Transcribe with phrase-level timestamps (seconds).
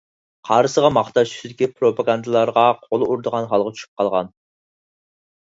[0.47, 4.35] قارىسىغا ماختاش تۈسىدىكى پروپاگاندالارغا قول ئۇرىدىغان ھالغا چۈشۈپ قالغان.